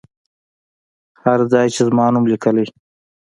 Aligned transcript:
هر 1.23 1.39
ځای 1.51 1.67
چې 1.75 1.81
زما 1.87 2.05
نوم 2.13 2.25
لیکلی. 2.31 2.65